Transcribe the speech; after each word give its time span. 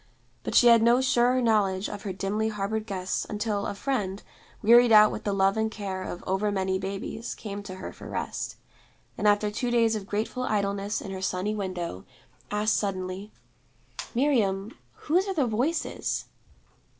But 0.41 0.55
she 0.55 0.65
had 0.65 0.81
no 0.81 0.99
surer 0.99 1.43
knowledge 1.43 1.87
of 1.87 2.01
her 2.01 2.11
dimly 2.11 2.47
harbored 2.49 2.87
guests 2.87 3.23
until 3.29 3.67
a 3.67 3.75
friend, 3.75 4.23
wearied 4.63 4.91
out 4.91 5.11
with 5.11 5.25
the 5.25 5.31
love 5.31 5.57
and 5.57 5.69
care 5.69 6.01
of 6.01 6.23
over 6.25 6.51
many 6.51 6.79
babies, 6.79 7.35
came 7.35 7.61
to 7.61 7.75
her 7.75 7.93
for 7.93 8.09
rest; 8.09 8.55
and 9.15 9.27
after 9.27 9.51
two 9.51 9.69
days 9.69 9.95
of 9.95 10.07
grateful 10.07 10.41
idleness 10.41 11.01
in 11.01 11.11
her 11.11 11.21
sunny 11.21 11.53
window, 11.53 12.03
asked 12.49 12.77
suddenly, 12.77 13.31
'Miriam, 14.15 14.75
whose 15.03 15.27
are 15.27 15.35
the 15.35 15.45
Voices?' 15.45 16.25